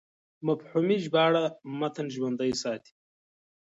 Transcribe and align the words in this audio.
مفهومي 0.47 0.97
ژباړه 1.03 1.43
متن 1.79 2.07
ژوندی 2.15 2.51
ساتي. 2.61 2.93